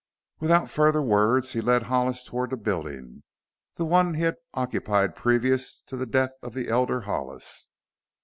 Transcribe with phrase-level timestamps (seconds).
[0.39, 3.21] Without further words he led Hollis toward a building
[3.75, 7.67] the one he had occupied previous to the death of the elder Hollis.